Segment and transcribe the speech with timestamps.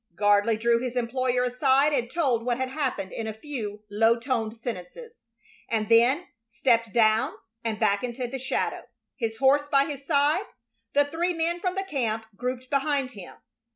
[0.15, 4.55] Gardley drew his employer aside and told what had happened in a few low toned
[4.55, 5.25] sentences;
[5.69, 10.47] and then stepped down and back into the shadow, his horse by his side,
[10.93, 13.35] the three men from the camp grouped behind him.